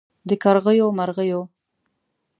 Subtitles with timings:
[0.27, 1.41] د کرغیو د مرغیو